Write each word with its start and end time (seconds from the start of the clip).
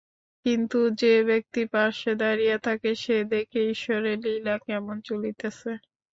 কিন্তু 0.45 0.79
যে 1.01 1.13
ব্যক্তি 1.29 1.61
পার্শ্বে 1.71 2.13
দাঁড়াইয়া 2.21 2.57
থাকে, 2.67 2.91
সে 2.95 3.15
দেখে 3.31 3.59
ঈশ্বরের 3.73 4.17
লীলা 4.25 4.55
কেমন 4.67 4.95
চলিতেছে। 5.07 5.71